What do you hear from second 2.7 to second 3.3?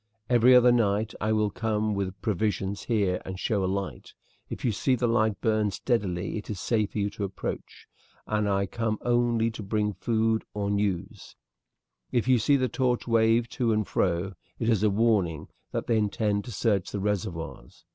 here